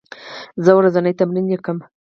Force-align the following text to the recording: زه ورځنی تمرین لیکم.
زه 0.63 0.71
ورځنی 0.75 1.13
تمرین 1.19 1.45
لیکم. 1.51 1.77